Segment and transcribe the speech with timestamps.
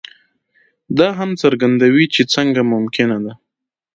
[0.97, 3.33] دا هم څرګندوي چې څنګه ممکنه ده.